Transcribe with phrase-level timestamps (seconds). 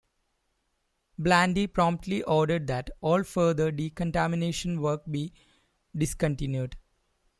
[1.19, 5.31] Blandy promptly ordered that all further decontamination work be
[5.95, 6.75] discontinued.